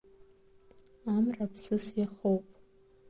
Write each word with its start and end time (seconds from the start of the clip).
Амра 1.15 1.45
ԥсыс 1.51 1.85
иахоуп. 1.99 2.47